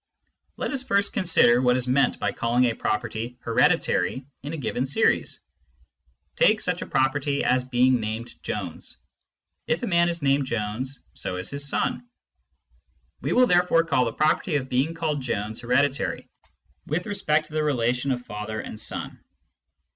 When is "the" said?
14.05-14.13, 17.53-17.61